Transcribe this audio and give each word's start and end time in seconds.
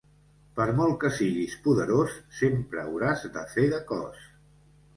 Per 0.59 0.65
molt 0.79 0.95
que 1.03 1.11
siguis 1.17 1.53
poderós, 1.67 2.17
sempre 2.39 2.83
hauràs 2.85 3.29
de 3.39 3.47
fer 3.55 3.69
de 3.77 3.85
cos. 3.95 4.29